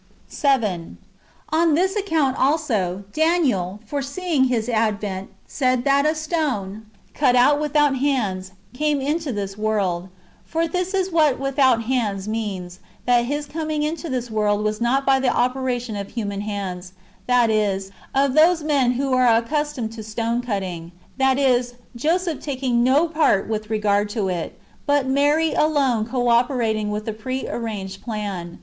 [0.27, 0.97] 7.
[1.51, 7.97] On this account also, Daniel,* foreseeing His advent, said that a stone, cut out without
[7.97, 10.09] hands, came into this world.
[10.43, 15.05] For this is what" without hands" means, that His coming into this world was not
[15.05, 16.93] by the operation of human hands,
[17.27, 22.83] that is, of those men who are accustomed to stone cutting; that is, Joseph taking
[22.83, 28.01] no part with regard to it, but Mary alone co operating with the pre arranged
[28.01, 28.57] plan.